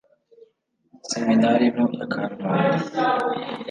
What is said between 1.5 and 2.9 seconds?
nto ya karubanda